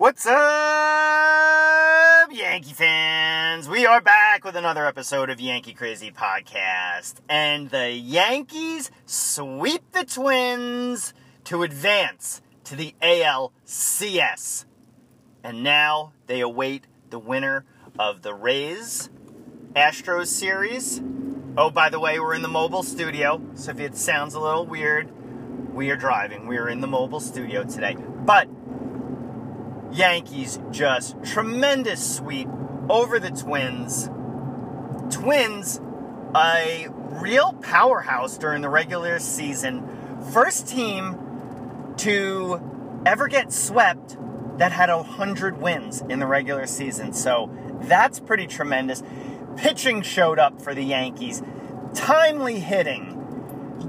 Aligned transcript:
What's 0.00 0.24
up, 0.24 0.32
Yankee 2.32 2.72
fans? 2.72 3.68
We 3.68 3.84
are 3.84 4.00
back 4.00 4.46
with 4.46 4.56
another 4.56 4.86
episode 4.86 5.28
of 5.28 5.42
Yankee 5.42 5.74
Crazy 5.74 6.10
Podcast. 6.10 7.16
And 7.28 7.68
the 7.68 7.90
Yankees 7.90 8.90
sweep 9.04 9.92
the 9.92 10.06
Twins 10.06 11.12
to 11.44 11.62
advance 11.64 12.40
to 12.64 12.76
the 12.76 12.94
ALCS. 13.02 14.64
And 15.44 15.62
now 15.62 16.14
they 16.28 16.40
await 16.40 16.86
the 17.10 17.18
winner 17.18 17.66
of 17.98 18.22
the 18.22 18.32
Rays 18.32 19.10
Astros 19.76 20.28
series. 20.28 21.02
Oh, 21.58 21.68
by 21.68 21.90
the 21.90 22.00
way, 22.00 22.18
we're 22.18 22.32
in 22.32 22.40
the 22.40 22.48
mobile 22.48 22.82
studio, 22.82 23.42
so 23.52 23.72
if 23.72 23.80
it 23.80 23.98
sounds 23.98 24.32
a 24.32 24.40
little 24.40 24.64
weird, 24.64 25.10
we 25.74 25.90
are 25.90 25.96
driving. 25.96 26.46
We 26.46 26.56
are 26.56 26.70
in 26.70 26.80
the 26.80 26.86
mobile 26.86 27.20
studio 27.20 27.64
today. 27.64 27.98
But 28.24 28.48
Yankees 29.92 30.58
just 30.70 31.16
tremendous 31.24 32.16
sweep 32.16 32.48
over 32.88 33.18
the 33.18 33.30
Twins. 33.30 34.08
Twins, 35.10 35.80
a 36.34 36.86
real 36.90 37.52
powerhouse 37.54 38.38
during 38.38 38.62
the 38.62 38.68
regular 38.68 39.18
season. 39.18 39.86
First 40.32 40.68
team 40.68 41.94
to 41.98 42.60
ever 43.04 43.28
get 43.28 43.52
swept 43.52 44.16
that 44.58 44.72
had 44.72 44.90
100 44.90 45.60
wins 45.60 46.02
in 46.08 46.18
the 46.18 46.26
regular 46.26 46.66
season. 46.66 47.12
So 47.12 47.50
that's 47.82 48.20
pretty 48.20 48.46
tremendous. 48.46 49.02
Pitching 49.56 50.02
showed 50.02 50.38
up 50.38 50.60
for 50.60 50.74
the 50.74 50.84
Yankees. 50.84 51.42
Timely 51.94 52.60
hitting. 52.60 53.16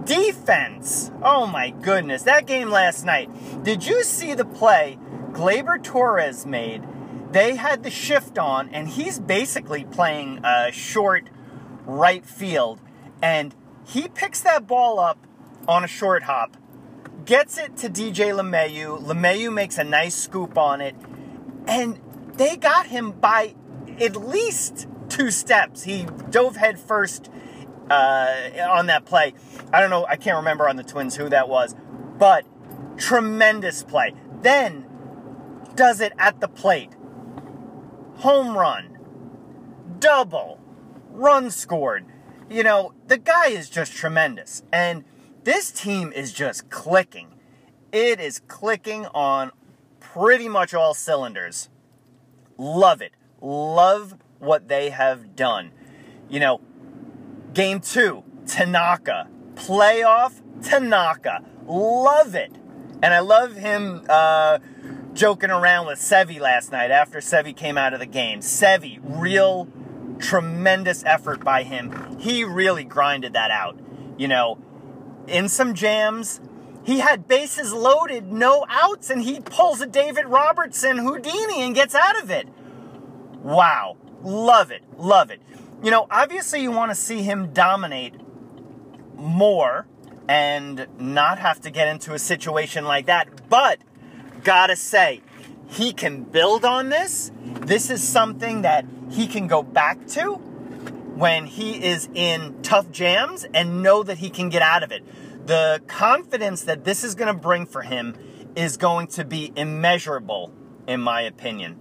Defense. 0.06 1.12
Oh 1.22 1.46
my 1.46 1.70
goodness. 1.70 2.24
That 2.24 2.46
game 2.48 2.70
last 2.70 3.06
night. 3.06 3.30
Did 3.64 3.86
you 3.86 4.04
see 4.04 4.34
the 4.34 4.46
play 4.46 4.98
Gleyber 5.32 5.82
Torres 5.84 6.46
made, 6.46 6.84
they 7.32 7.56
had 7.56 7.84
the 7.84 7.90
shift 7.90 8.38
on, 8.38 8.70
and 8.70 8.88
he's 8.88 9.20
basically 9.20 9.86
playing 9.86 10.42
a 10.44 10.72
short 10.72 11.30
right 11.86 12.26
field. 12.26 12.80
And 13.22 13.56
he 13.86 14.08
picks 14.08 14.42
that 14.42 14.68
ball 14.68 15.00
up 15.00 15.26
on 15.68 15.84
a 15.84 15.88
short 15.88 16.24
hop, 16.24 16.58
gets 17.26 17.58
it 17.58 17.78
to 17.78 17.90
DJ 17.90 18.34
LeMahieu. 18.34 19.04
LeMahieu 19.04 19.54
makes 19.54 19.78
a 19.78 19.84
nice 19.84 20.16
scoop 20.16 20.58
on 20.58 20.82
it, 20.82 20.96
and 21.68 22.00
they 22.36 22.58
got 22.58 22.88
him 22.88 23.12
by 23.12 23.56
at 24.00 24.16
least 24.16 24.88
two 25.10 25.32
steps. 25.32 25.84
He 25.84 26.08
dove 26.30 26.56
head 26.56 26.80
first 26.80 27.30
uh, 27.90 28.50
on 28.70 28.88
that 28.88 29.06
play. 29.06 29.34
I 29.72 29.82
don't 29.82 29.90
know, 29.90 30.06
I 30.06 30.16
can't 30.16 30.38
remember 30.38 30.68
on 30.68 30.76
the 30.76 30.84
Twins 30.84 31.16
who 31.16 31.30
that 31.30 31.50
was, 31.50 31.76
but 32.18 32.46
tremendous 32.98 33.84
play. 33.84 34.14
Then 34.42 34.86
does 35.76 36.02
it 36.02 36.14
at 36.18 36.40
the 36.40 36.48
plate. 36.48 36.96
Home 38.18 38.58
run, 38.58 38.98
double, 40.00 40.60
run 41.10 41.50
scored. 41.52 42.06
You 42.50 42.64
know, 42.64 42.94
the 43.08 43.18
guy 43.18 43.48
is 43.48 43.70
just 43.70 43.94
tremendous. 43.94 44.64
And 44.72 45.06
this 45.44 45.72
team 45.72 46.12
is 46.14 46.34
just 46.34 46.70
clicking. 46.70 47.36
It 47.92 48.20
is 48.20 48.42
clicking 48.48 49.06
on 49.08 49.52
pretty 50.00 50.50
much 50.50 50.74
all 50.74 50.94
cylinders. 50.94 51.70
Love 52.58 53.02
it. 53.02 53.14
Love 53.42 54.18
what 54.40 54.68
they 54.68 54.90
have 54.90 55.36
done. 55.36 55.72
You 56.30 56.40
know, 56.40 56.62
game 57.54 57.80
two, 57.80 58.24
Tanaka. 58.46 59.28
Playoff, 59.56 60.42
Tanaka. 60.64 61.44
Love 61.66 62.36
it. 62.36 62.52
And 63.04 63.14
I 63.14 63.20
love 63.20 63.56
him 63.56 64.06
uh, 64.10 64.60
joking 65.14 65.52
around 65.52 65.88
with 65.88 66.00
Sevi 66.00 66.40
last 66.40 66.72
night 66.72 66.92
after 66.92 67.20
Sevi 67.20 67.56
came 67.56 67.78
out 67.78 67.94
of 67.94 68.00
the 68.00 68.06
game. 68.06 68.40
Sevi, 68.40 69.00
real 69.04 69.68
tremendous 70.20 71.04
effort 71.06 71.44
by 71.44 71.64
him. 71.64 72.18
He 72.20 72.44
really 72.44 72.84
grinded 72.84 73.34
that 73.34 73.52
out. 73.52 73.80
You 74.18 74.28
know, 74.28 74.60
in 75.28 75.50
some 75.50 75.74
jams, 75.74 76.40
he 76.84 77.00
had 77.00 77.28
bases 77.28 77.74
loaded, 77.74 78.32
no 78.32 78.66
outs, 78.70 79.10
and 79.10 79.22
he 79.22 79.40
pulls 79.40 79.82
a 79.82 79.88
David 79.88 80.26
Robertson 80.26 80.98
Houdini 80.98 81.62
and 81.62 81.76
gets 81.76 81.96
out 81.96 82.22
of 82.22 82.30
it. 82.30 82.48
Wow. 83.42 83.98
Love 84.24 84.72
it. 84.72 84.84
Love 84.98 85.32
it. 85.32 85.42
You 85.84 85.92
know, 85.92 86.08
obviously, 86.10 86.62
you 86.62 86.72
want 86.72 86.92
to 86.92 86.96
see 86.96 87.24
him 87.24 87.54
dominate 87.54 88.14
more 89.16 89.88
and 90.28 90.88
not 91.00 91.40
have 91.40 91.60
to 91.62 91.72
get 91.72 91.88
into 91.88 92.14
a 92.14 92.20
situation 92.20 92.86
like 92.86 93.08
that. 93.08 93.50
But 93.50 93.80
gotta 94.44 94.76
say, 94.76 95.22
he 95.68 95.94
can 95.94 96.24
build 96.24 96.66
on 96.66 96.90
this. 96.90 97.32
This 97.62 97.90
is 97.90 98.04
something 98.04 98.64
that 98.64 98.86
he 99.10 99.28
can 99.28 99.48
go 99.48 99.64
back 99.64 100.06
to 100.10 100.36
when 101.16 101.46
he 101.46 101.84
is 101.84 102.10
in 102.14 102.62
tough 102.62 102.92
jams 102.92 103.46
and 103.54 103.82
know 103.82 104.04
that 104.04 104.18
he 104.18 104.30
can 104.30 104.50
get 104.50 104.62
out 104.62 104.84
of 104.84 104.92
it. 104.92 105.04
The 105.48 105.82
confidence 105.88 106.64
that 106.64 106.84
this 106.84 107.04
is 107.04 107.16
going 107.16 107.34
to 107.34 107.40
bring 107.40 107.66
for 107.66 107.84
him 107.84 108.16
is 108.56 108.78
going 108.78 109.08
to 109.08 109.24
be 109.24 109.54
immeasurable, 109.56 110.54
in 110.88 111.00
my 111.00 111.22
opinion. 111.22 111.80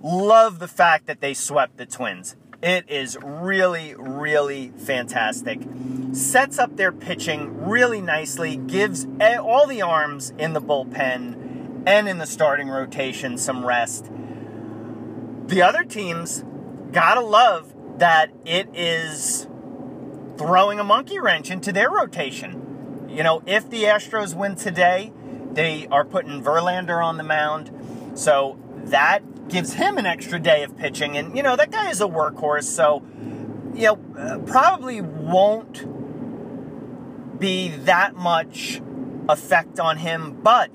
Love 0.00 0.58
the 0.58 0.68
fact 0.68 1.06
that 1.06 1.20
they 1.20 1.34
swept 1.34 1.76
the 1.76 1.86
Twins. 1.86 2.36
It 2.60 2.90
is 2.90 3.16
really, 3.22 3.94
really 3.96 4.72
fantastic. 4.76 5.60
Sets 6.12 6.58
up 6.58 6.76
their 6.76 6.90
pitching 6.90 7.68
really 7.68 8.00
nicely, 8.00 8.56
gives 8.56 9.06
all 9.20 9.68
the 9.68 9.80
arms 9.80 10.32
in 10.38 10.54
the 10.54 10.60
bullpen 10.60 11.84
and 11.86 12.08
in 12.08 12.18
the 12.18 12.26
starting 12.26 12.68
rotation 12.68 13.38
some 13.38 13.64
rest. 13.64 14.10
The 15.46 15.62
other 15.62 15.84
teams 15.84 16.44
gotta 16.90 17.20
love 17.20 17.72
that 17.98 18.30
it 18.44 18.68
is 18.74 19.46
throwing 20.36 20.80
a 20.80 20.84
monkey 20.84 21.20
wrench 21.20 21.52
into 21.52 21.72
their 21.72 21.90
rotation. 21.90 23.06
You 23.08 23.22
know, 23.22 23.40
if 23.46 23.70
the 23.70 23.84
Astros 23.84 24.34
win 24.34 24.56
today, 24.56 25.12
they 25.52 25.86
are 25.88 26.04
putting 26.04 26.42
Verlander 26.42 27.04
on 27.04 27.18
the 27.18 27.24
mound. 27.24 27.70
So 28.14 28.58
that 28.86 29.22
gives 29.48 29.74
him 29.74 29.98
an 29.98 30.06
extra 30.06 30.38
day 30.38 30.62
of 30.62 30.76
pitching. 30.76 31.16
And, 31.16 31.36
you 31.36 31.42
know, 31.42 31.56
that 31.56 31.70
guy 31.70 31.90
is 31.90 32.00
a 32.00 32.06
workhorse, 32.06 32.64
so, 32.64 33.02
you 33.74 33.86
know, 33.86 33.98
uh, 34.18 34.38
probably 34.46 35.00
won't 35.00 35.86
be 37.38 37.68
that 37.68 38.14
much 38.16 38.80
effect 39.28 39.78
on 39.78 39.98
him, 39.98 40.40
but 40.42 40.70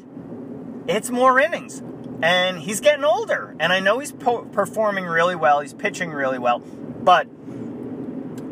it's 0.87 1.09
more 1.09 1.39
innings. 1.39 1.81
And 2.21 2.59
he's 2.59 2.79
getting 2.79 3.03
older. 3.03 3.55
And 3.59 3.73
I 3.73 3.79
know 3.79 3.99
he's 3.99 4.13
po- 4.13 4.45
performing 4.45 5.05
really 5.05 5.35
well, 5.35 5.59
he's 5.59 5.73
pitching 5.73 6.11
really 6.11 6.39
well, 6.39 6.59
but 6.59 7.27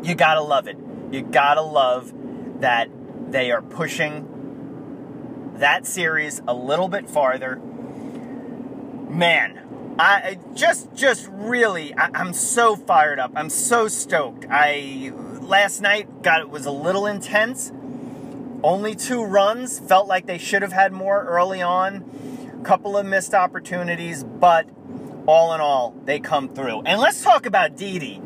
you 0.02 0.14
gotta 0.14 0.42
love 0.42 0.66
it. 0.66 0.76
You 1.10 1.22
gotta 1.22 1.62
love 1.62 2.12
that 2.60 2.88
they 3.30 3.50
are 3.50 3.62
pushing 3.62 4.28
that 5.54 5.86
series 5.86 6.42
a 6.46 6.54
little 6.54 6.88
bit 6.88 7.08
farther. 7.08 7.56
Man, 9.08 9.62
I 9.98 10.38
just 10.54 10.94
just 10.94 11.28
really 11.30 11.94
I, 11.94 12.10
am 12.14 12.32
so 12.32 12.76
fired 12.76 13.18
up. 13.18 13.32
I'm 13.34 13.50
so 13.50 13.88
stoked. 13.88 14.46
I 14.50 15.12
last 15.40 15.80
night 15.80 16.22
got 16.22 16.40
it 16.40 16.48
was 16.48 16.66
a 16.66 16.70
little 16.70 17.06
intense. 17.06 17.72
Only 18.64 18.94
two 18.94 19.24
runs. 19.24 19.78
Felt 19.80 20.08
like 20.08 20.26
they 20.26 20.38
should 20.38 20.62
have 20.62 20.72
had 20.72 20.92
more 20.92 21.24
early 21.24 21.62
on. 21.62 22.60
Couple 22.64 22.96
of 22.96 23.04
missed 23.04 23.34
opportunities, 23.34 24.22
but 24.22 24.68
all 25.26 25.52
in 25.52 25.60
all, 25.60 25.94
they 26.04 26.20
come 26.20 26.48
through. 26.48 26.82
And 26.82 27.00
let's 27.00 27.22
talk 27.22 27.44
about 27.44 27.76
Didi. 27.76 28.22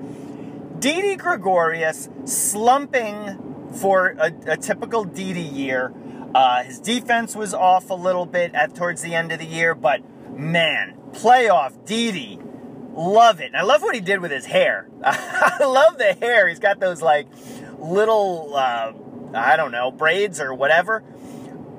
Didi 0.79 1.17
Gregorius 1.17 2.09
slumping 2.27 3.71
for 3.81 4.15
a, 4.19 4.33
a 4.47 4.57
typical 4.57 5.05
Didi 5.05 5.41
year. 5.41 5.93
Uh, 6.35 6.65
his 6.65 6.81
defense 6.81 7.35
was 7.35 7.55
off 7.55 7.89
a 7.89 7.95
little 7.95 8.27
bit 8.27 8.55
at 8.55 8.75
towards 8.75 9.01
the 9.01 9.15
end 9.15 9.33
of 9.33 9.39
the 9.39 9.47
year, 9.47 9.75
but 9.75 10.03
man, 10.39 10.95
playoff 11.17 11.85
Didi. 11.87 12.39
Love 12.93 13.41
it. 13.41 13.55
I 13.55 13.63
love 13.63 13.83
what 13.83 13.95
he 13.95 14.01
did 14.01 14.21
with 14.21 14.31
his 14.31 14.47
hair. 14.47 14.89
I 15.05 15.65
love 15.65 15.99
the 15.99 16.15
hair. 16.15 16.49
He's 16.49 16.59
got 16.59 16.81
those 16.81 17.03
like 17.03 17.29
little, 17.79 18.55
uh, 18.55 18.93
I 19.35 19.57
don't 19.57 19.73
know, 19.73 19.91
braids 19.91 20.41
or 20.41 20.55
whatever. 20.55 21.03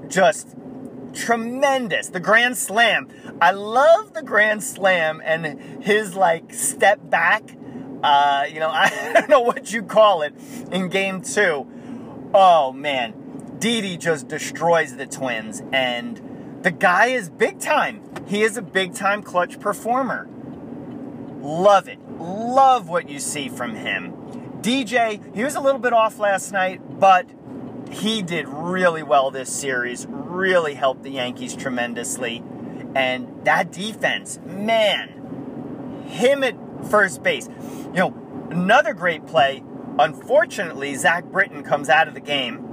Just 0.07 0.55
tremendous. 1.13 2.09
The 2.09 2.19
Grand 2.19 2.57
Slam. 2.57 3.09
I 3.41 3.51
love 3.51 4.13
the 4.13 4.21
Grand 4.21 4.63
Slam 4.63 5.21
and 5.23 5.83
his 5.83 6.15
like 6.15 6.53
step 6.53 6.99
back. 7.03 7.43
Uh, 8.03 8.45
you 8.51 8.59
know, 8.59 8.69
I 8.73 9.11
don't 9.13 9.29
know 9.29 9.41
what 9.41 9.71
you 9.73 9.83
call 9.83 10.21
it 10.21 10.33
in 10.71 10.89
game 10.89 11.21
two. 11.21 11.67
Oh 12.33 12.71
man, 12.71 13.57
Didi 13.59 13.97
just 13.97 14.27
destroys 14.27 14.95
the 14.95 15.07
Twins, 15.07 15.63
and 15.71 16.21
the 16.61 16.71
guy 16.71 17.07
is 17.07 17.29
big 17.29 17.59
time. 17.59 18.01
He 18.27 18.43
is 18.43 18.57
a 18.57 18.61
big 18.61 18.93
time 18.93 19.23
clutch 19.23 19.59
performer. 19.59 20.27
Love 21.41 21.87
it. 21.87 21.99
Love 22.19 22.89
what 22.89 23.09
you 23.09 23.19
see 23.19 23.47
from 23.47 23.75
him. 23.75 24.13
DJ, 24.61 25.35
he 25.35 25.43
was 25.43 25.55
a 25.55 25.61
little 25.61 25.79
bit 25.79 25.93
off 25.93 26.19
last 26.19 26.51
night, 26.51 26.99
but 26.99 27.29
he 27.91 28.21
did 28.21 28.47
really 28.47 29.03
well 29.03 29.31
this 29.31 29.53
series. 29.53 30.05
Really 30.09 30.73
helped 30.73 31.03
the 31.03 31.11
Yankees 31.11 31.55
tremendously. 31.55 32.43
And 32.95 33.45
that 33.45 33.71
defense, 33.71 34.39
man, 34.43 36.05
him 36.07 36.43
at 36.43 36.55
first 36.89 37.23
base. 37.23 37.47
You 37.47 37.93
know, 37.93 38.47
another 38.49 38.93
great 38.93 39.25
play. 39.25 39.63
Unfortunately, 39.99 40.95
Zach 40.95 41.25
Britton 41.25 41.63
comes 41.63 41.89
out 41.89 42.07
of 42.07 42.13
the 42.13 42.19
game, 42.19 42.66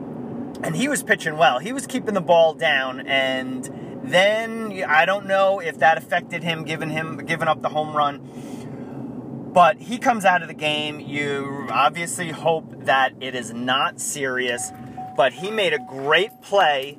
and 0.63 0.77
he 0.77 0.89
was 0.89 1.03
pitching 1.03 1.37
well. 1.37 1.59
He 1.59 1.73
was 1.73 1.87
keeping 1.87 2.15
the 2.15 2.21
ball 2.21 2.55
down, 2.55 3.01
and 3.01 4.03
then 4.05 4.85
I 4.87 5.05
don't 5.05 5.27
know 5.27 5.61
if 5.61 5.79
that 5.79 5.99
affected 5.99 6.43
him, 6.43 6.65
giving 6.65 6.91
him 6.91 7.25
giving 7.27 7.49
up 7.49 7.63
the 7.63 7.71
home 7.71 7.97
run. 7.97 9.51
But 9.53 9.79
he 9.79 9.99
comes 9.99 10.25
out 10.25 10.43
of 10.43 10.49
the 10.49 10.55
game. 10.55 10.99
You 11.01 11.69
obviously 11.71 12.31
hope 12.31 12.87
that 12.87 13.15
it 13.21 13.35
is 13.35 13.53
not 13.53 14.01
serious, 14.01 14.71
but 15.17 15.33
he 15.33 15.51
made 15.51 15.73
a 15.73 15.79
great 15.79 16.43
play 16.43 16.99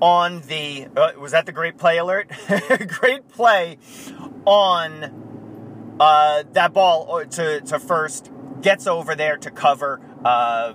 on 0.00 0.40
the 0.42 0.88
uh, 0.96 1.12
was 1.18 1.32
that 1.32 1.46
the 1.46 1.52
great 1.52 1.78
play 1.78 1.98
alert? 1.98 2.30
great 2.88 3.28
play 3.28 3.78
on 4.44 5.96
uh, 6.00 6.44
that 6.52 6.72
ball 6.72 7.16
uh, 7.16 7.24
to 7.24 7.60
to 7.62 7.78
first 7.78 8.30
gets 8.60 8.86
over 8.86 9.14
there 9.14 9.36
to 9.36 9.50
cover. 9.50 10.00
Uh, 10.24 10.74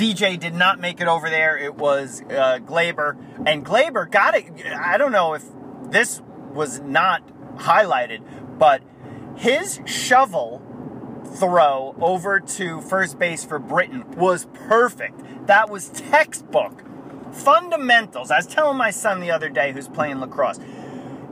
DJ 0.00 0.40
did 0.40 0.54
not 0.54 0.80
make 0.80 1.02
it 1.02 1.08
over 1.08 1.28
there. 1.28 1.58
It 1.58 1.74
was 1.74 2.22
uh, 2.22 2.58
Gleyber, 2.64 3.18
and 3.44 3.66
Gleyber 3.66 4.10
got 4.10 4.34
it. 4.34 4.46
I 4.74 4.96
don't 4.96 5.12
know 5.12 5.34
if 5.34 5.44
this 5.90 6.22
was 6.54 6.80
not 6.80 7.22
highlighted, 7.58 8.22
but 8.58 8.80
his 9.36 9.78
shovel 9.84 10.62
throw 11.34 11.94
over 12.00 12.40
to 12.40 12.80
first 12.80 13.18
base 13.18 13.44
for 13.44 13.58
Britton 13.58 14.10
was 14.12 14.46
perfect. 14.54 15.46
That 15.46 15.68
was 15.68 15.90
textbook. 15.90 16.82
Fundamentals. 17.32 18.30
I 18.30 18.38
was 18.38 18.46
telling 18.46 18.78
my 18.78 18.90
son 18.90 19.20
the 19.20 19.30
other 19.30 19.50
day 19.50 19.72
who's 19.72 19.86
playing 19.86 20.18
lacrosse. 20.20 20.60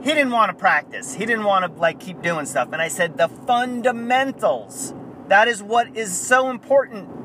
He 0.03 0.13
didn't 0.13 0.31
want 0.31 0.51
to 0.51 0.55
practice. 0.55 1.15
He 1.15 1.25
didn't 1.25 1.45
want 1.45 1.65
to 1.65 1.81
like 1.81 1.99
keep 1.99 2.21
doing 2.21 2.45
stuff. 2.45 2.69
And 2.71 2.83
I 2.83 2.87
said 2.87 3.17
the 3.17 3.29
fundamentals. 3.29 4.93
That 5.27 5.47
is 5.47 5.63
what 5.63 5.97
is 5.97 6.15
so 6.15 6.51
important 6.51 7.18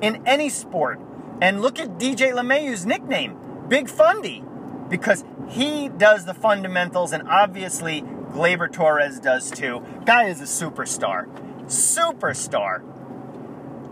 in 0.00 0.26
any 0.26 0.48
sport. 0.48 1.00
And 1.40 1.60
look 1.60 1.78
at 1.78 1.98
DJ 1.98 2.32
LeMahieu's 2.32 2.86
nickname, 2.86 3.36
Big 3.68 3.88
Fundy, 3.88 4.42
because 4.88 5.24
he 5.48 5.88
does 5.88 6.24
the 6.24 6.34
fundamentals, 6.34 7.12
and 7.12 7.28
obviously 7.28 8.02
Gleyber 8.30 8.72
Torres 8.72 9.20
does 9.20 9.50
too. 9.50 9.82
Guy 10.04 10.24
is 10.28 10.40
a 10.40 10.44
superstar. 10.44 11.26
Superstar. 11.66 12.82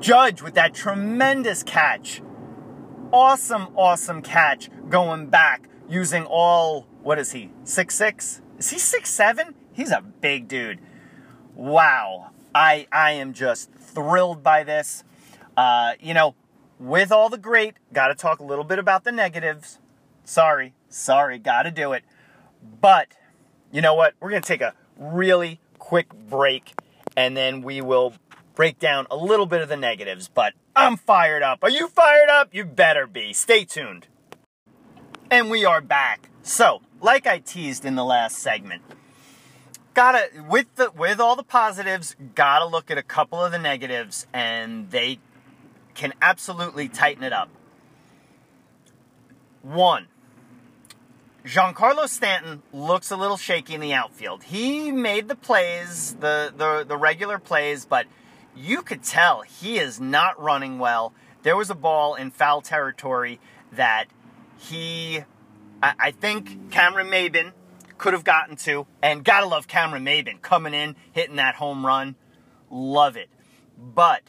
Judge 0.00 0.42
with 0.42 0.54
that 0.54 0.74
tremendous 0.74 1.62
catch. 1.62 2.22
Awesome, 3.12 3.68
awesome 3.76 4.22
catch 4.22 4.68
going 4.88 5.26
back 5.26 5.68
using 5.88 6.24
all, 6.24 6.86
what 7.02 7.18
is 7.18 7.32
he, 7.32 7.50
six 7.64 7.94
six? 7.94 8.40
Is 8.58 8.70
he 8.70 8.78
six 8.78 9.10
seven? 9.10 9.54
He's 9.72 9.90
a 9.90 10.02
big 10.02 10.48
dude. 10.48 10.80
Wow. 11.54 12.30
I, 12.54 12.86
I 12.92 13.12
am 13.12 13.32
just 13.32 13.72
thrilled 13.72 14.42
by 14.42 14.62
this. 14.62 15.04
Uh, 15.56 15.92
you 16.00 16.14
know, 16.14 16.34
with 16.78 17.12
all 17.12 17.28
the 17.28 17.38
great, 17.38 17.74
got 17.92 18.08
to 18.08 18.14
talk 18.14 18.40
a 18.40 18.44
little 18.44 18.64
bit 18.64 18.78
about 18.78 19.04
the 19.04 19.12
negatives. 19.12 19.78
Sorry, 20.24 20.74
sorry, 20.88 21.38
got 21.38 21.62
to 21.62 21.70
do 21.70 21.92
it. 21.92 22.04
But 22.80 23.08
you 23.70 23.80
know 23.80 23.94
what? 23.94 24.14
We're 24.20 24.30
going 24.30 24.42
to 24.42 24.48
take 24.48 24.60
a 24.60 24.74
really 24.96 25.60
quick 25.78 26.12
break 26.14 26.74
and 27.16 27.36
then 27.36 27.62
we 27.62 27.80
will 27.80 28.14
break 28.54 28.78
down 28.78 29.06
a 29.10 29.16
little 29.16 29.46
bit 29.46 29.60
of 29.62 29.68
the 29.68 29.76
negatives. 29.76 30.28
But 30.28 30.54
I'm 30.74 30.96
fired 30.96 31.42
up. 31.42 31.60
Are 31.62 31.70
you 31.70 31.88
fired 31.88 32.28
up? 32.28 32.54
You 32.54 32.64
better 32.64 33.06
be. 33.06 33.32
Stay 33.32 33.64
tuned. 33.64 34.06
And 35.30 35.50
we 35.50 35.64
are 35.64 35.80
back. 35.80 36.30
So, 36.42 36.82
like 37.00 37.26
I 37.26 37.38
teased 37.38 37.84
in 37.84 37.94
the 37.94 38.04
last 38.04 38.38
segment, 38.38 38.82
gotta 39.94 40.28
with 40.48 40.74
the 40.76 40.90
with 40.90 41.18
all 41.18 41.36
the 41.36 41.42
positives, 41.42 42.14
gotta 42.34 42.66
look 42.66 42.90
at 42.90 42.98
a 42.98 43.02
couple 43.02 43.42
of 43.42 43.50
the 43.50 43.58
negatives, 43.58 44.26
and 44.32 44.90
they 44.90 45.18
can 45.94 46.12
absolutely 46.20 46.88
tighten 46.88 47.22
it 47.22 47.32
up. 47.32 47.48
One, 49.62 50.08
Giancarlo 51.44 52.08
Stanton 52.08 52.62
looks 52.72 53.10
a 53.10 53.16
little 53.16 53.36
shaky 53.36 53.74
in 53.74 53.80
the 53.80 53.92
outfield. 53.92 54.44
He 54.44 54.90
made 54.90 55.28
the 55.28 55.34
plays, 55.34 56.14
the, 56.14 56.52
the, 56.56 56.84
the 56.86 56.96
regular 56.96 57.38
plays, 57.38 57.84
but 57.84 58.06
you 58.56 58.82
could 58.82 59.02
tell 59.02 59.42
he 59.42 59.78
is 59.78 60.00
not 60.00 60.40
running 60.40 60.78
well. 60.78 61.12
There 61.42 61.56
was 61.56 61.70
a 61.70 61.74
ball 61.74 62.14
in 62.14 62.30
foul 62.30 62.62
territory 62.62 63.40
that 63.72 64.06
he, 64.56 65.24
I, 65.82 65.94
I 65.98 66.10
think 66.12 66.70
Cameron 66.70 67.08
Maybin 67.08 67.52
could 67.98 68.14
have 68.14 68.24
gotten 68.24 68.56
to, 68.56 68.86
and 69.02 69.24
gotta 69.24 69.46
love 69.46 69.68
Cameron 69.68 70.04
Maybin 70.04 70.40
coming 70.40 70.74
in, 70.74 70.96
hitting 71.12 71.36
that 71.36 71.56
home 71.56 71.84
run. 71.84 72.16
Love 72.70 73.16
it. 73.16 73.28
But 73.78 74.22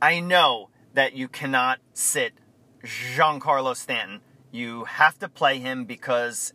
I 0.00 0.20
know 0.20 0.70
that 0.94 1.14
you 1.14 1.28
cannot 1.28 1.80
sit 1.92 2.32
Giancarlo 2.84 3.76
Stanton. 3.76 4.20
You 4.50 4.84
have 4.84 5.18
to 5.18 5.28
play 5.28 5.58
him 5.58 5.84
because 5.84 6.54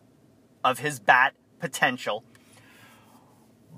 of 0.64 0.80
his 0.80 1.00
bat 1.00 1.34
potential. 1.60 2.24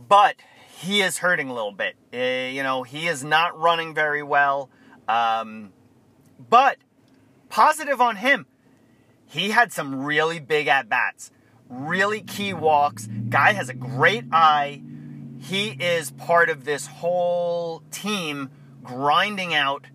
But 0.08 0.36
he 0.78 1.02
is 1.02 1.20
hurting 1.20 1.50
a 1.50 1.54
little 1.54 1.72
bit. 1.72 1.96
Uh, 2.14 2.54
you 2.54 2.62
know, 2.62 2.84
he 2.84 3.08
is 3.08 3.24
not 3.24 3.60
running 3.60 3.96
very 3.96 4.22
well. 4.22 4.70
Um, 5.08 5.74
but 6.38 6.78
positive 7.50 8.00
on 8.02 8.18
him. 8.18 8.46
He 9.26 9.50
had 9.50 9.74
some 9.74 10.04
really 10.04 10.40
big 10.40 10.68
at 10.68 10.88
bats, 10.88 11.32
really 11.68 12.22
key 12.22 12.54
walks. 12.54 13.08
Guy 13.08 13.54
has 13.54 13.70
a 13.70 13.74
great 13.74 14.26
eye. 14.32 14.82
He 15.40 15.70
is 15.70 16.12
part 16.12 16.50
of 16.50 16.66
this 16.66 16.86
whole 16.88 17.82
team 17.92 18.52
grinding 18.86 19.54
out 19.54 19.88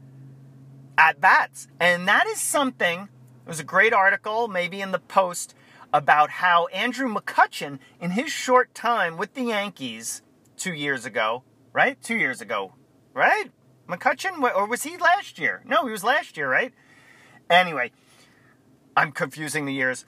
at 0.98 1.20
bats. 1.20 1.68
And 1.78 2.06
that 2.08 2.26
is 2.26 2.40
something, 2.40 3.02
it 3.02 3.48
was 3.48 3.60
a 3.60 3.64
great 3.64 3.92
article, 3.92 4.48
maybe 4.48 4.80
in 4.80 4.92
the 4.92 4.98
Post, 4.98 5.54
about 5.92 6.30
how 6.30 6.66
Andrew 6.66 7.12
McCutchen, 7.12 7.78
in 8.00 8.10
his 8.10 8.30
short 8.30 8.74
time 8.74 9.16
with 9.16 9.34
the 9.34 9.44
Yankees 9.44 10.22
two 10.56 10.74
years 10.74 11.06
ago, 11.06 11.42
right? 11.72 12.00
Two 12.02 12.16
years 12.16 12.40
ago, 12.40 12.74
right? 13.14 13.50
McCutchen, 13.88 14.42
or 14.54 14.66
was 14.66 14.82
he 14.82 14.96
last 14.96 15.38
year? 15.38 15.62
No, 15.66 15.84
he 15.86 15.90
was 15.90 16.04
last 16.04 16.36
year, 16.36 16.48
right? 16.48 16.72
Anyway, 17.48 17.90
I'm 18.96 19.10
confusing 19.10 19.64
the 19.64 19.72
years. 19.72 20.04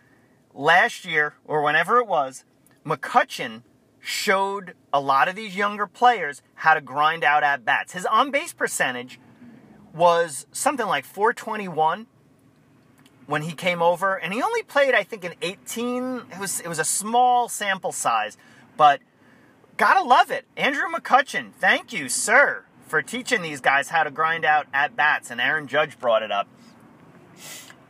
Last 0.54 1.04
year, 1.04 1.34
or 1.44 1.62
whenever 1.62 1.98
it 1.98 2.06
was, 2.06 2.44
McCutchen 2.84 3.62
showed 4.02 4.74
a 4.92 5.00
lot 5.00 5.28
of 5.28 5.36
these 5.36 5.56
younger 5.56 5.86
players 5.86 6.42
how 6.54 6.74
to 6.74 6.80
grind 6.80 7.22
out 7.22 7.44
at 7.44 7.64
bats. 7.64 7.92
His 7.92 8.04
on 8.04 8.32
base 8.32 8.52
percentage 8.52 9.20
was 9.94 10.46
something 10.50 10.86
like 10.86 11.04
421 11.04 12.06
when 13.26 13.42
he 13.42 13.52
came 13.52 13.80
over, 13.80 14.16
and 14.16 14.34
he 14.34 14.42
only 14.42 14.62
played, 14.64 14.94
I 14.94 15.04
think, 15.04 15.24
in 15.24 15.34
18. 15.40 16.22
It 16.32 16.40
was 16.40 16.60
it 16.60 16.68
was 16.68 16.80
a 16.80 16.84
small 16.84 17.48
sample 17.48 17.92
size, 17.92 18.36
but 18.76 19.00
gotta 19.76 20.02
love 20.02 20.32
it. 20.32 20.46
Andrew 20.56 20.88
McCutchen, 20.92 21.52
thank 21.52 21.92
you, 21.92 22.08
sir, 22.08 22.64
for 22.88 23.02
teaching 23.02 23.40
these 23.40 23.60
guys 23.60 23.90
how 23.90 24.02
to 24.02 24.10
grind 24.10 24.44
out 24.44 24.66
at 24.74 24.96
bats. 24.96 25.30
And 25.30 25.40
Aaron 25.40 25.68
Judge 25.68 25.98
brought 25.98 26.24
it 26.24 26.32
up. 26.32 26.48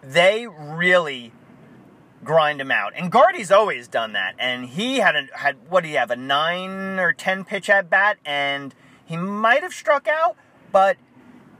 They 0.03 0.47
really 0.47 1.33
grind 2.25 2.61
him 2.61 2.71
out. 2.71 2.93
And 2.97 3.11
Gardy's 3.11 3.51
always 3.51 3.89
done 3.89 4.13
that. 4.13 4.35
And 4.39 4.67
he 4.67 4.99
had 4.99 5.17
a, 5.17 5.27
had 5.35 5.57
what 5.69 5.83
do 5.83 5.89
you 5.89 5.99
have 5.99 6.11
a 6.11 6.17
nine 6.17 6.99
or 6.99 7.13
ten 7.13 7.45
pitch 7.45 7.69
at 7.69 7.91
bat, 7.91 8.19
and 8.25 8.75
he 9.05 9.17
might 9.17 9.63
have 9.63 9.73
struck 9.73 10.09
out, 10.09 10.37
but 10.71 10.97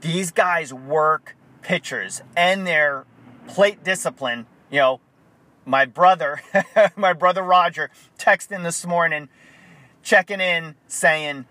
these 0.01 0.31
guys 0.31 0.73
work 0.73 1.35
pitchers 1.61 2.21
and 2.35 2.65
their 2.65 3.05
plate 3.47 3.83
discipline. 3.83 4.47
You 4.71 4.79
know, 4.79 5.01
my 5.65 5.85
brother, 5.85 6.41
my 6.95 7.13
brother 7.13 7.43
Roger, 7.43 7.89
texting 8.17 8.63
this 8.63 8.85
morning, 8.85 9.29
checking 10.01 10.41
in, 10.41 10.75
saying 10.87 11.45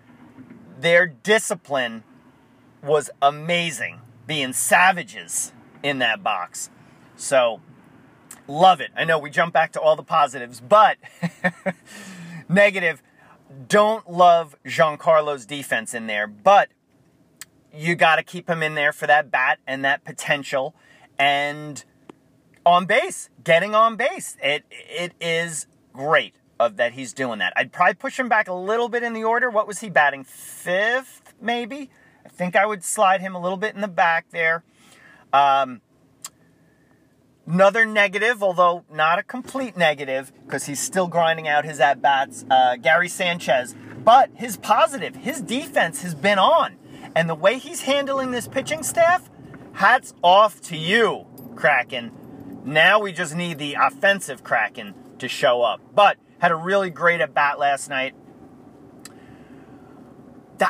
their 0.79 1.07
discipline 1.07 2.03
was 2.83 3.09
amazing, 3.21 4.01
being 4.27 4.53
savages 4.53 5.53
in 5.81 5.99
that 5.99 6.23
box. 6.23 6.69
So 7.15 7.61
Love 8.47 8.81
it. 8.81 8.91
I 8.95 9.05
know 9.05 9.17
we 9.17 9.29
jump 9.29 9.53
back 9.53 9.71
to 9.73 9.81
all 9.81 9.95
the 9.95 10.03
positives, 10.03 10.59
but 10.59 10.97
negative. 12.49 13.01
Don't 13.67 14.09
love 14.09 14.55
Giancarlo's 14.65 15.45
defense 15.45 15.93
in 15.93 16.07
there, 16.07 16.27
but 16.27 16.69
you 17.73 17.95
got 17.95 18.15
to 18.15 18.23
keep 18.23 18.49
him 18.49 18.63
in 18.63 18.75
there 18.75 18.91
for 18.91 19.07
that 19.07 19.31
bat 19.31 19.59
and 19.67 19.85
that 19.85 20.03
potential 20.03 20.75
and 21.17 21.83
on 22.65 22.85
base, 22.85 23.29
getting 23.43 23.75
on 23.75 23.95
base. 23.95 24.37
It 24.41 24.63
it 24.69 25.13
is 25.19 25.67
great 25.93 26.33
of 26.59 26.77
that 26.77 26.93
he's 26.93 27.13
doing 27.13 27.39
that. 27.39 27.53
I'd 27.55 27.71
probably 27.71 27.95
push 27.95 28.19
him 28.19 28.29
back 28.29 28.47
a 28.47 28.53
little 28.53 28.89
bit 28.89 29.03
in 29.03 29.13
the 29.13 29.23
order. 29.23 29.49
What 29.49 29.67
was 29.67 29.79
he 29.79 29.89
batting? 29.89 30.23
Fifth, 30.23 31.33
maybe. 31.41 31.89
I 32.25 32.29
think 32.29 32.55
I 32.55 32.65
would 32.65 32.83
slide 32.83 33.21
him 33.21 33.35
a 33.35 33.39
little 33.39 33.57
bit 33.57 33.75
in 33.75 33.81
the 33.81 33.87
back 33.87 34.27
there. 34.31 34.63
Um, 35.31 35.81
Another 37.45 37.85
negative, 37.85 38.41
although 38.41 38.85
not 38.91 39.19
a 39.19 39.23
complete 39.23 39.75
negative, 39.75 40.31
because 40.45 40.65
he's 40.65 40.79
still 40.79 41.07
grinding 41.07 41.47
out 41.47 41.65
his 41.65 41.79
at 41.79 42.01
bats, 42.01 42.45
uh, 42.49 42.77
Gary 42.77 43.09
Sanchez. 43.09 43.75
But 44.03 44.29
his 44.33 44.57
positive, 44.57 45.15
his 45.15 45.41
defense 45.41 46.01
has 46.03 46.15
been 46.15 46.39
on. 46.39 46.77
And 47.15 47.29
the 47.29 47.35
way 47.35 47.57
he's 47.57 47.81
handling 47.81 48.31
this 48.31 48.47
pitching 48.47 48.81
staff, 48.81 49.29
hats 49.73 50.13
off 50.21 50.61
to 50.61 50.77
you, 50.77 51.25
Kraken. 51.55 52.11
Now 52.63 52.99
we 52.99 53.11
just 53.11 53.35
need 53.35 53.57
the 53.57 53.75
offensive 53.75 54.43
Kraken 54.43 54.93
to 55.19 55.27
show 55.27 55.61
up. 55.61 55.81
But 55.93 56.17
had 56.39 56.51
a 56.51 56.55
really 56.55 56.89
great 56.89 57.21
at 57.21 57.33
bat 57.33 57.59
last 57.59 57.89
night. 57.89 58.15
The, 60.57 60.69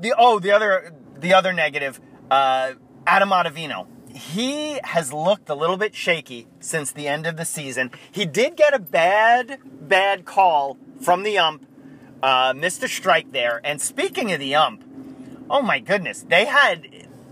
the, 0.00 0.14
oh, 0.16 0.38
the 0.38 0.52
other 0.52 0.92
the 1.18 1.34
other 1.34 1.52
negative, 1.52 2.00
uh, 2.30 2.72
Adam 3.06 3.30
Ottavino. 3.30 3.86
He 4.14 4.78
has 4.84 5.12
looked 5.12 5.48
a 5.48 5.54
little 5.54 5.76
bit 5.76 5.94
shaky 5.94 6.46
since 6.60 6.92
the 6.92 7.08
end 7.08 7.26
of 7.26 7.36
the 7.36 7.44
season. 7.44 7.90
He 8.12 8.24
did 8.24 8.56
get 8.56 8.72
a 8.72 8.78
bad, 8.78 9.58
bad 9.64 10.24
call 10.24 10.78
from 11.00 11.24
the 11.24 11.36
ump, 11.36 11.66
uh, 12.22 12.54
missed 12.56 12.82
a 12.84 12.88
strike 12.88 13.32
there. 13.32 13.60
And 13.64 13.82
speaking 13.82 14.30
of 14.32 14.38
the 14.38 14.54
ump, 14.54 14.84
oh 15.50 15.62
my 15.62 15.80
goodness, 15.80 16.24
they 16.28 16.44
had 16.44 16.86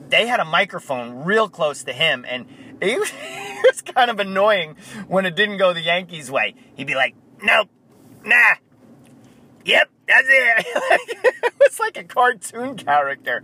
they 0.09 0.27
had 0.27 0.41
a 0.41 0.45
microphone 0.45 1.25
real 1.25 1.49
close 1.49 1.85
to 1.85 1.93
him, 1.93 2.25
and 2.29 2.47
it 2.81 2.99
was, 3.65 3.81
kind 3.83 4.11
of 4.11 4.21
annoying 4.21 4.77
when 5.09 5.25
it 5.27 5.35
didn't 5.35 5.57
go 5.57 5.73
the 5.73 5.81
Yankees' 5.81 6.31
way. 6.31 6.55
He'd 6.75 6.87
be 6.87 6.95
like, 6.95 7.15
"Nope, 7.43 7.69
nah, 8.25 8.55
yep, 9.65 9.91
that's 10.07 10.27
it." 10.29 10.67
it 11.45 11.55
was 11.59 11.81
like 11.81 11.97
a 11.97 12.05
cartoon 12.05 12.77
character. 12.77 13.43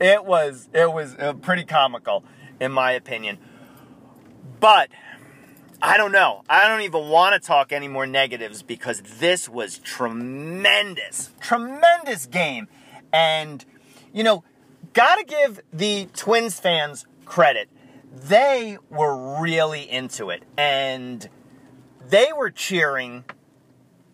It 0.00 0.24
was 0.24 0.68
it 0.72 0.92
was 0.92 1.14
uh, 1.16 1.34
pretty 1.34 1.64
comical, 1.64 2.24
in 2.60 2.72
my 2.72 2.92
opinion. 2.92 3.38
But 4.60 4.90
I 5.80 5.96
don't 5.96 6.12
know. 6.12 6.42
I 6.48 6.68
don't 6.68 6.80
even 6.82 7.08
want 7.08 7.40
to 7.40 7.46
talk 7.46 7.72
any 7.72 7.88
more 7.88 8.06
negatives 8.06 8.62
because 8.62 9.00
this 9.20 9.48
was 9.48 9.78
tremendous, 9.78 11.30
tremendous 11.40 12.26
game, 12.26 12.68
and 13.12 13.64
you 14.12 14.24
know, 14.24 14.42
gotta 14.92 15.24
give 15.24 15.60
the 15.72 16.08
Twins 16.14 16.58
fans 16.58 17.06
credit. 17.24 17.68
They 18.12 18.78
were 18.90 19.40
really 19.40 19.88
into 19.88 20.30
it, 20.30 20.42
and 20.56 21.28
they 22.08 22.32
were 22.36 22.50
cheering 22.50 23.24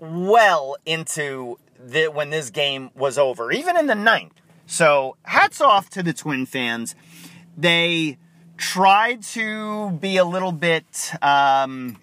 well 0.01 0.77
into 0.85 1.59
the, 1.79 2.09
when 2.09 2.31
this 2.31 2.51
game 2.51 2.91
was 2.95 3.17
over, 3.17 3.51
even 3.53 3.77
in 3.79 3.87
the 3.87 3.95
ninth. 3.95 4.41
So, 4.67 5.17
hats 5.23 5.61
off 5.61 5.91
to 5.91 6.03
the 6.03 6.13
Twin 6.13 6.47
fans. 6.47 6.95
They 7.57 8.19
tried 8.57 9.23
to 9.23 9.91
be 9.93 10.17
a 10.17 10.25
little 10.25 10.53
bit. 10.53 11.13
Um, 11.23 11.99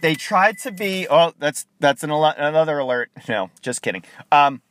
they 0.00 0.14
tried 0.14 0.58
to 0.58 0.72
be. 0.72 1.06
Oh, 1.08 1.32
that's 1.38 1.66
that's 1.78 2.02
an, 2.02 2.10
another 2.10 2.78
alert. 2.78 3.10
No, 3.28 3.50
just 3.60 3.82
kidding. 3.82 4.04
Um, 4.32 4.62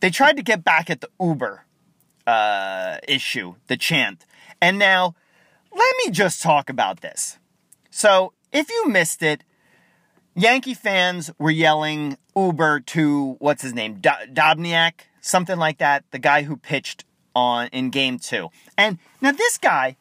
they 0.00 0.10
tried 0.10 0.36
to 0.36 0.42
get 0.42 0.64
back 0.64 0.90
at 0.90 1.00
the 1.00 1.08
Uber 1.20 1.64
uh, 2.26 2.98
issue, 3.06 3.54
the 3.68 3.76
chant. 3.76 4.26
And 4.60 4.78
now, 4.78 5.14
let 5.74 5.94
me 6.04 6.12
just 6.12 6.42
talk 6.42 6.68
about 6.68 7.00
this. 7.00 7.38
So, 7.90 8.32
if 8.52 8.70
you 8.70 8.88
missed 8.88 9.22
it, 9.22 9.44
Yankee 10.34 10.74
fans 10.74 11.30
were 11.38 11.50
yelling 11.50 12.16
Uber 12.34 12.80
to 12.80 13.36
what's 13.38 13.62
his 13.62 13.74
name, 13.74 14.00
Do- 14.00 14.10
Dobniak, 14.32 14.92
something 15.20 15.58
like 15.58 15.78
that, 15.78 16.04
the 16.10 16.18
guy 16.18 16.42
who 16.42 16.56
pitched 16.56 17.04
on 17.34 17.68
in 17.68 17.90
game 17.90 18.18
two. 18.18 18.50
And 18.76 18.98
now 19.20 19.32
this 19.32 19.58
guy, 19.58 19.96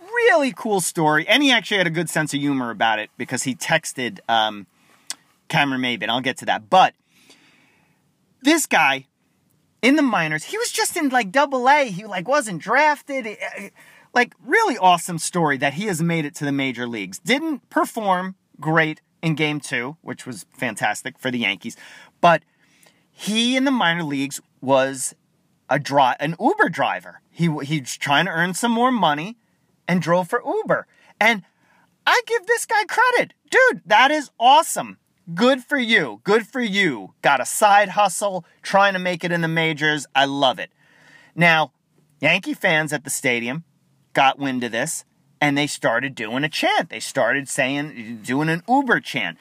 really 0.00 0.52
cool 0.52 0.80
story, 0.80 1.26
and 1.26 1.42
he 1.42 1.50
actually 1.50 1.78
had 1.78 1.86
a 1.86 1.90
good 1.90 2.10
sense 2.10 2.34
of 2.34 2.40
humor 2.40 2.70
about 2.70 2.98
it 2.98 3.10
because 3.16 3.44
he 3.44 3.54
texted 3.54 4.20
um, 4.28 4.66
Cameron 5.48 5.80
Maybin. 5.80 6.08
I'll 6.08 6.20
get 6.20 6.36
to 6.38 6.46
that, 6.46 6.70
but 6.70 6.94
this 8.42 8.66
guy 8.66 9.06
in 9.84 9.96
the 9.96 10.02
minors. 10.02 10.44
He 10.44 10.56
was 10.56 10.72
just 10.72 10.96
in 10.96 11.10
like 11.10 11.30
double 11.30 11.68
A. 11.68 11.90
He 11.90 12.06
like 12.06 12.26
wasn't 12.26 12.62
drafted. 12.62 13.26
Eh, 13.26 13.68
like 14.14 14.34
really 14.44 14.78
awesome 14.78 15.18
story 15.18 15.58
that 15.58 15.74
he 15.74 15.84
has 15.84 16.00
made 16.02 16.24
it 16.24 16.34
to 16.36 16.44
the 16.46 16.52
major 16.52 16.86
leagues. 16.86 17.18
Didn't 17.18 17.68
perform 17.68 18.34
great 18.58 19.02
in 19.22 19.34
game 19.34 19.60
2, 19.60 19.98
which 20.00 20.26
was 20.26 20.46
fantastic 20.50 21.18
for 21.18 21.30
the 21.30 21.38
Yankees, 21.38 21.76
but 22.22 22.42
he 23.10 23.56
in 23.56 23.64
the 23.64 23.70
minor 23.70 24.02
leagues 24.02 24.40
was 24.62 25.14
a 25.74 25.78
dri- 25.80 26.14
an 26.20 26.36
Uber 26.40 26.68
driver. 26.68 27.20
He 27.30 27.50
he's 27.64 27.96
trying 27.96 28.26
to 28.26 28.30
earn 28.30 28.54
some 28.54 28.70
more 28.70 28.92
money 28.92 29.36
and 29.88 30.00
drove 30.00 30.28
for 30.28 30.40
Uber. 30.46 30.86
And 31.20 31.42
I 32.06 32.22
give 32.26 32.46
this 32.46 32.64
guy 32.64 32.84
credit. 32.84 33.34
Dude, 33.50 33.82
that 33.84 34.12
is 34.12 34.30
awesome. 34.38 34.98
Good 35.34 35.64
for 35.64 35.76
you. 35.76 36.20
Good 36.22 36.46
for 36.46 36.60
you. 36.60 37.14
Got 37.22 37.40
a 37.40 37.44
side 37.44 37.90
hustle, 37.90 38.44
trying 38.62 38.92
to 38.92 39.00
make 39.00 39.24
it 39.24 39.32
in 39.32 39.40
the 39.40 39.48
majors. 39.48 40.06
I 40.14 40.26
love 40.26 40.60
it. 40.60 40.70
Now, 41.34 41.72
Yankee 42.20 42.54
fans 42.54 42.92
at 42.92 43.02
the 43.02 43.10
stadium 43.10 43.64
got 44.12 44.38
wind 44.38 44.62
of 44.62 44.70
this 44.70 45.04
and 45.40 45.58
they 45.58 45.66
started 45.66 46.14
doing 46.14 46.44
a 46.44 46.48
chant. 46.48 46.88
They 46.88 47.00
started 47.00 47.48
saying, 47.48 48.20
doing 48.22 48.48
an 48.48 48.62
Uber 48.68 49.00
chant. 49.00 49.38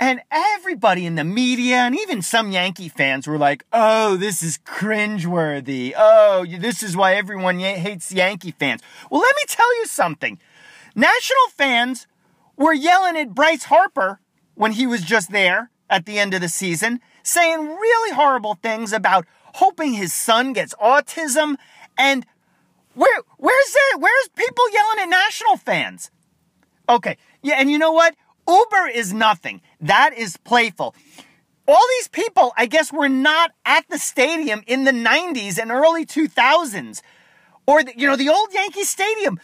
And 0.00 0.20
everybody 0.30 1.06
in 1.06 1.16
the 1.16 1.24
media 1.24 1.76
and 1.76 1.98
even 1.98 2.22
some 2.22 2.52
Yankee 2.52 2.88
fans 2.88 3.26
were 3.26 3.38
like, 3.38 3.64
oh, 3.72 4.16
this 4.16 4.42
is 4.42 4.58
cringeworthy. 4.58 5.92
Oh, 5.96 6.46
this 6.46 6.82
is 6.82 6.96
why 6.96 7.14
everyone 7.14 7.58
hates 7.58 8.12
Yankee 8.12 8.52
fans. 8.52 8.80
Well, 9.10 9.20
let 9.20 9.34
me 9.34 9.42
tell 9.48 9.76
you 9.78 9.86
something. 9.86 10.38
National 10.94 11.48
fans 11.50 12.06
were 12.56 12.72
yelling 12.72 13.16
at 13.16 13.34
Bryce 13.34 13.64
Harper 13.64 14.20
when 14.54 14.72
he 14.72 14.86
was 14.86 15.02
just 15.02 15.32
there 15.32 15.70
at 15.90 16.06
the 16.06 16.18
end 16.18 16.34
of 16.34 16.40
the 16.40 16.48
season, 16.48 17.00
saying 17.22 17.58
really 17.58 18.14
horrible 18.14 18.54
things 18.54 18.92
about 18.92 19.26
hoping 19.54 19.94
his 19.94 20.12
son 20.12 20.52
gets 20.52 20.74
autism 20.74 21.56
and 21.96 22.24
where 22.94 23.20
where's 23.36 23.74
it? 23.92 24.00
Where's 24.00 24.28
people 24.34 24.70
yelling 24.72 25.00
at 25.00 25.08
national 25.08 25.56
fans? 25.56 26.10
Okay. 26.88 27.16
Yeah, 27.42 27.56
and 27.58 27.70
you 27.70 27.78
know 27.78 27.92
what? 27.92 28.14
Uber 28.48 28.88
is 28.92 29.12
nothing. 29.12 29.60
That 29.80 30.14
is 30.16 30.36
playful. 30.36 30.94
All 31.66 31.84
these 31.98 32.08
people, 32.08 32.52
I 32.56 32.66
guess, 32.66 32.92
were 32.92 33.08
not 33.08 33.52
at 33.64 33.84
the 33.88 33.98
stadium 33.98 34.62
in 34.66 34.84
the 34.84 34.92
90s 34.92 35.58
and 35.58 35.70
early 35.70 36.06
2000s. 36.06 37.02
Or, 37.66 37.84
the, 37.84 37.92
you 37.94 38.06
know, 38.06 38.16
the 38.16 38.30
old 38.30 38.52
Yankee 38.52 38.84
Stadium 38.84 39.38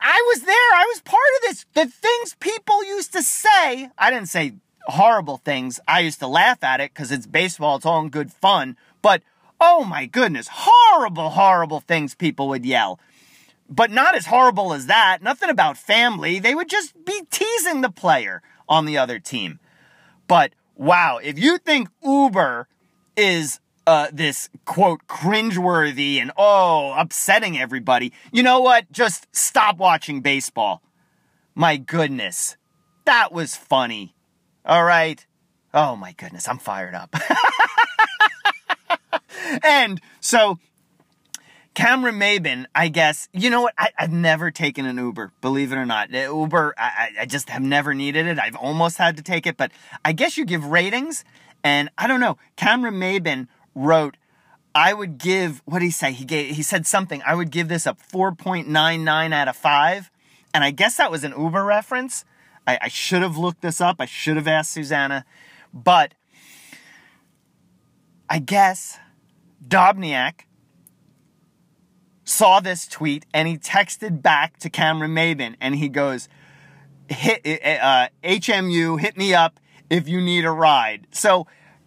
I 0.00 0.32
was 0.34 0.42
there. 0.42 0.54
I 0.74 0.84
was 0.88 1.00
part 1.02 1.22
of 1.36 1.42
this. 1.42 1.66
The 1.74 1.86
things 1.86 2.36
people 2.40 2.84
used 2.84 3.12
to 3.12 3.22
say, 3.22 3.90
I 3.98 4.10
didn't 4.10 4.28
say 4.28 4.54
horrible 4.86 5.38
things. 5.38 5.80
I 5.88 6.00
used 6.00 6.20
to 6.20 6.26
laugh 6.26 6.62
at 6.62 6.80
it 6.80 6.92
because 6.92 7.10
it's 7.10 7.26
baseball. 7.26 7.76
It's 7.76 7.86
all 7.86 8.00
in 8.00 8.10
good 8.10 8.32
fun. 8.32 8.76
But 9.02 9.22
oh 9.60 9.84
my 9.84 10.06
goodness, 10.06 10.48
horrible, 10.50 11.30
horrible 11.30 11.80
things 11.80 12.14
people 12.14 12.48
would 12.48 12.64
yell. 12.64 12.98
But 13.68 13.90
not 13.90 14.14
as 14.14 14.26
horrible 14.26 14.72
as 14.72 14.86
that. 14.86 15.22
Nothing 15.22 15.50
about 15.50 15.78
family. 15.78 16.38
They 16.38 16.54
would 16.54 16.68
just 16.68 17.04
be 17.04 17.22
teasing 17.30 17.80
the 17.80 17.90
player 17.90 18.42
on 18.68 18.84
the 18.84 18.98
other 18.98 19.18
team. 19.18 19.58
But 20.26 20.52
wow, 20.74 21.18
if 21.22 21.38
you 21.38 21.58
think 21.58 21.88
Uber 22.02 22.68
is 23.16 23.60
uh, 23.86 24.08
this 24.12 24.48
quote 24.64 25.06
cringeworthy 25.06 26.16
and 26.20 26.32
oh 26.36 26.94
upsetting 26.96 27.58
everybody. 27.58 28.12
You 28.32 28.42
know 28.42 28.60
what? 28.60 28.90
Just 28.90 29.26
stop 29.34 29.76
watching 29.76 30.20
baseball. 30.20 30.82
My 31.54 31.76
goodness, 31.76 32.56
that 33.04 33.32
was 33.32 33.56
funny. 33.56 34.14
All 34.64 34.84
right. 34.84 35.24
Oh 35.72 35.96
my 35.96 36.12
goodness, 36.12 36.48
I'm 36.48 36.58
fired 36.58 36.94
up. 36.94 37.14
and 39.62 40.00
so 40.20 40.58
Cameron 41.74 42.14
Maybin, 42.16 42.66
I 42.74 42.88
guess, 42.88 43.28
you 43.32 43.50
know 43.50 43.62
what? 43.62 43.74
I, 43.76 43.90
have 43.96 44.12
never 44.12 44.52
taken 44.52 44.86
an 44.86 44.96
Uber, 44.96 45.32
believe 45.40 45.72
it 45.72 45.76
or 45.76 45.84
not. 45.84 46.10
Uber, 46.10 46.74
I, 46.78 47.10
I 47.20 47.26
just 47.26 47.50
have 47.50 47.62
never 47.62 47.94
needed 47.94 48.26
it. 48.26 48.38
I've 48.38 48.54
almost 48.54 48.96
had 48.96 49.16
to 49.16 49.22
take 49.24 49.44
it, 49.44 49.56
but 49.56 49.72
I 50.04 50.12
guess 50.12 50.36
you 50.36 50.44
give 50.44 50.64
ratings. 50.64 51.24
And 51.64 51.90
I 51.98 52.06
don't 52.06 52.20
know, 52.20 52.38
Cameron 52.56 52.94
Maybin 52.94 53.48
wrote, 53.74 54.16
I 54.72 54.94
would 54.94 55.18
give, 55.18 55.62
what 55.64 55.80
did 55.80 55.86
he 55.86 55.90
say? 55.90 56.12
He 56.12 56.24
gave, 56.24 56.54
he 56.54 56.62
said 56.62 56.86
something. 56.86 57.22
I 57.26 57.34
would 57.34 57.50
give 57.50 57.68
this 57.68 57.86
a 57.86 57.94
4.99 57.94 59.34
out 59.34 59.48
of 59.48 59.56
5. 59.56 60.10
And 60.52 60.62
I 60.62 60.70
guess 60.70 60.96
that 60.96 61.10
was 61.10 61.24
an 61.24 61.34
Uber 61.36 61.64
reference. 61.64 62.24
I, 62.66 62.78
I 62.82 62.88
should 62.88 63.22
have 63.22 63.36
looked 63.36 63.62
this 63.62 63.80
up. 63.80 63.96
I 63.98 64.04
should 64.04 64.36
have 64.36 64.46
asked 64.48 64.72
Susanna. 64.72 65.24
But 65.72 66.14
I 68.30 68.38
guess 68.38 68.98
Dobniak 69.66 70.42
saw 72.24 72.60
this 72.60 72.86
tweet 72.86 73.26
and 73.32 73.46
he 73.46 73.58
texted 73.58 74.22
back 74.22 74.58
to 74.58 74.70
Cameron 74.70 75.14
Maybin 75.14 75.56
and 75.60 75.76
he 75.76 75.88
goes, 75.88 76.28
hit, 77.08 77.40
uh, 77.82 78.08
HMU, 78.22 78.98
hit 79.00 79.16
me 79.16 79.34
up 79.34 79.60
if 79.90 80.08
you 80.08 80.20
need 80.20 80.44
a 80.44 80.50
ride. 80.50 81.06
So 81.10 81.46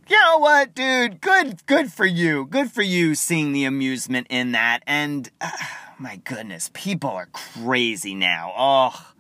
you 0.10 0.18
know 0.22 0.38
what, 0.38 0.74
dude? 0.74 1.20
Good, 1.20 1.66
good 1.66 1.92
for 1.92 2.06
you. 2.06 2.46
Good 2.46 2.72
for 2.72 2.82
you 2.82 3.14
seeing 3.14 3.52
the 3.52 3.66
amusement 3.66 4.28
in 4.30 4.54
that. 4.54 4.82
And 4.88 5.30
uh, 5.42 5.52
my 6.00 6.18
goodness, 6.24 6.70
people 6.74 7.10
are 7.10 7.28
crazy 7.34 8.16
now. 8.16 8.54
Oh, 8.56 9.14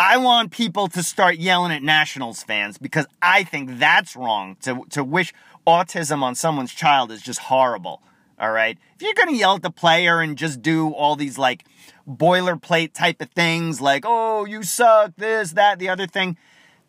I 0.00 0.16
want 0.16 0.50
people 0.50 0.88
to 0.88 1.02
start 1.02 1.36
yelling 1.36 1.70
at 1.70 1.82
Nationals 1.82 2.42
fans 2.42 2.78
because 2.78 3.06
I 3.20 3.44
think 3.44 3.78
that's 3.78 4.16
wrong. 4.16 4.56
To, 4.62 4.84
to 4.90 5.04
wish 5.04 5.32
autism 5.66 6.22
on 6.22 6.34
someone's 6.34 6.72
child 6.74 7.12
is 7.12 7.22
just 7.22 7.38
horrible. 7.38 8.02
All 8.42 8.50
right. 8.50 8.76
If 8.96 9.02
you're 9.02 9.14
going 9.14 9.28
to 9.28 9.36
yell 9.36 9.54
at 9.54 9.62
the 9.62 9.70
player 9.70 10.20
and 10.20 10.36
just 10.36 10.62
do 10.62 10.90
all 10.90 11.14
these 11.14 11.38
like 11.38 11.64
boilerplate 12.10 12.92
type 12.92 13.20
of 13.20 13.30
things 13.30 13.80
like, 13.80 14.02
oh, 14.04 14.44
you 14.44 14.64
suck, 14.64 15.12
this, 15.16 15.52
that, 15.52 15.78
the 15.78 15.88
other 15.88 16.08
thing, 16.08 16.36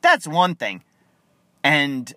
that's 0.01 0.27
one 0.27 0.55
thing. 0.55 0.83
And 1.63 2.12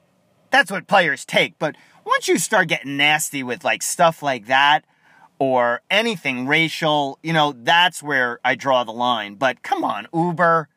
that's 0.50 0.70
what 0.70 0.86
players 0.86 1.26
take. 1.26 1.58
But 1.58 1.76
once 2.06 2.28
you 2.28 2.38
start 2.38 2.68
getting 2.68 2.96
nasty 2.96 3.42
with 3.42 3.62
like 3.62 3.82
stuff 3.82 4.22
like 4.22 4.46
that 4.46 4.86
or 5.38 5.82
anything 5.90 6.46
racial, 6.46 7.18
you 7.22 7.34
know, 7.34 7.52
that's 7.54 8.02
where 8.02 8.40
I 8.42 8.54
draw 8.54 8.84
the 8.84 8.92
line. 8.92 9.34
But 9.34 9.62
come 9.62 9.84
on, 9.84 10.06
Uber. 10.14 10.70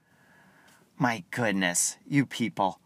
My 0.98 1.24
goodness, 1.32 1.96
you 2.06 2.26
people. 2.26 2.82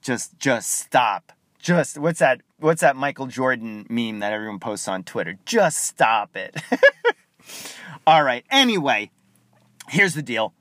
Just 0.00 0.38
just 0.38 0.70
stop. 0.70 1.32
Just 1.58 1.98
what's 1.98 2.20
that 2.20 2.40
what's 2.64 2.80
that 2.80 2.96
Michael 2.96 3.26
Jordan 3.26 3.86
meme 3.88 4.20
that 4.20 4.32
everyone 4.32 4.58
posts 4.58 4.88
on 4.88 5.04
Twitter? 5.04 5.38
Just 5.44 5.84
stop 5.84 6.36
it. 6.36 6.56
All 8.06 8.24
right. 8.24 8.44
Anyway, 8.50 9.10
here's 9.88 10.14
the 10.14 10.22
deal. 10.22 10.54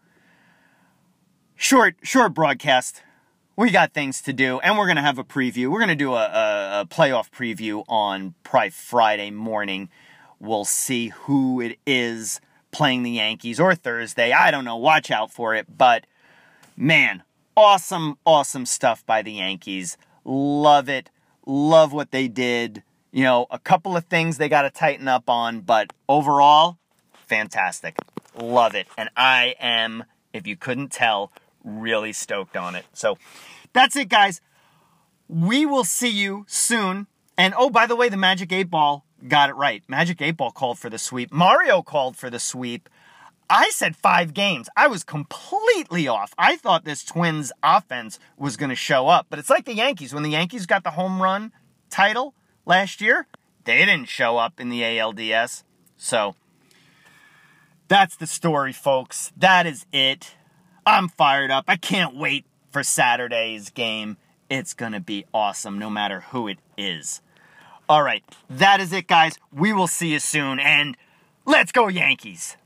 Short 1.56 1.96
short 2.04 2.34
broadcast 2.34 3.02
we 3.56 3.70
got 3.70 3.94
things 3.94 4.22
to 4.24 4.34
do, 4.34 4.60
and 4.62 4.78
we're 4.78 4.88
to 4.96 5.04
have 5.04 5.20
a 5.20 5.24
preview. 5.24 5.70
We're 5.70 5.80
to 5.90 5.96
do 5.96 6.14
a, 6.14 6.26
a, 6.26 6.82
a, 6.82 6.86
playoff 6.90 7.30
preview 7.30 7.84
on 7.88 8.34
probably 8.44 8.72
Friday 8.72 9.30
morning. 9.30 9.90
We'll 10.40 10.66
see 10.66 11.10
who 11.10 11.62
it 11.62 11.78
is 11.86 12.42
playing 12.72 13.04
the 13.04 13.12
Yankees 13.12 13.60
or 13.60 13.76
Thursday. 13.76 14.32
I 14.32 14.50
don't 14.50 14.66
know. 14.66 14.78
Watch 14.78 15.12
out 15.12 15.32
for 15.32 15.54
it. 15.54 15.68
But 15.78 16.08
man, 16.76 17.22
awesome, 17.56 18.18
awesome 18.26 18.66
stuff 18.66 19.06
by 19.06 19.22
the 19.22 19.34
Yankees. 19.34 19.98
Love 20.26 20.90
it. 20.90 21.12
Love 21.46 21.94
what 21.94 22.12
they 22.12 22.28
did. 22.28 22.84
You 23.12 23.24
know, 23.24 23.48
a 23.52 23.60
couple 23.60 23.96
of 23.96 24.06
things 24.06 24.38
they 24.38 24.50
got 24.50 24.64
to 24.64 24.70
tighten 24.70 25.08
up 25.08 25.30
on, 25.30 25.62
but 25.62 25.94
overall, 26.10 26.78
fantastic. 27.28 27.96
Love 28.36 28.74
it. 28.76 28.88
And 28.98 29.10
I 29.16 29.56
am, 29.60 30.06
if 30.34 30.48
you 30.48 30.56
couldn't 30.56 30.92
tell, 30.92 31.32
really 31.64 32.14
stoked 32.14 32.58
on 32.58 32.76
it. 32.76 32.86
So 32.94 33.18
that's 33.74 33.96
it, 33.96 34.10
guys. 34.10 34.42
We 35.28 35.66
will 35.66 35.84
see 35.84 36.10
you 36.10 36.46
soon. 36.48 37.08
And 37.38 37.54
oh, 37.58 37.70
by 37.70 37.86
the 37.88 37.96
way, 37.96 38.10
the 38.10 38.18
Magic 38.18 38.52
8 38.52 38.64
Ball 38.64 39.06
got 39.28 39.50
it 39.50 39.56
right. 39.56 39.84
Magic 39.88 40.22
8 40.22 40.32
Ball 40.32 40.52
called 40.52 40.80
for 40.80 40.90
the 40.90 40.98
sweep. 40.98 41.32
Mario 41.32 41.82
called 41.82 42.18
for 42.18 42.30
the 42.30 42.40
sweep. 42.40 42.90
I 43.50 43.70
said 43.70 43.96
five 43.96 44.34
games. 44.34 44.70
I 44.76 44.88
was 44.88 45.04
completely 45.04 46.08
off. 46.08 46.34
I 46.38 46.56
thought 46.58 46.86
this 46.86 47.04
Twins 47.04 47.52
offense 47.62 48.20
was 48.38 48.58
going 48.58 48.70
to 48.70 48.76
show 48.76 49.08
up. 49.08 49.28
But 49.30 49.40
it's 49.40 49.50
like 49.50 49.66
the 49.66 49.76
Yankees. 49.76 50.14
When 50.14 50.24
the 50.24 50.32
Yankees 50.32 50.66
got 50.66 50.84
the 50.84 50.92
home 50.92 51.22
run 51.22 51.52
title 51.90 52.34
last 52.66 53.02
year, 53.02 53.28
they 53.66 53.78
didn't 53.80 54.06
show 54.06 54.38
up 54.38 54.60
in 54.60 54.70
the 54.70 54.82
ALDS. 54.82 55.64
So 55.98 56.36
that's 57.88 58.16
the 58.16 58.28
story, 58.28 58.74
folks. 58.74 59.32
That 59.38 59.66
is 59.68 59.86
it. 59.92 60.36
I'm 60.86 61.08
fired 61.08 61.52
up. 61.52 61.66
I 61.68 61.76
can't 61.76 62.16
wait 62.16 62.46
for 62.72 62.84
Saturday's 62.84 63.70
game. 63.70 64.18
It's 64.50 64.74
going 64.74 64.92
to 64.92 65.00
be 65.00 65.26
awesome 65.34 65.80
no 65.80 65.90
matter 65.90 66.22
who 66.32 66.48
it 66.48 66.60
is. 66.78 67.22
All 67.88 68.02
right, 68.04 68.24
that 68.50 68.80
is 68.80 68.94
it, 68.94 69.08
guys. 69.08 69.38
We 69.52 69.74
will 69.74 69.88
see 69.88 70.14
you 70.14 70.20
soon, 70.20 70.60
and 70.60 70.98
let's 71.46 71.72
go, 71.72 71.88
Yankees. 71.88 72.58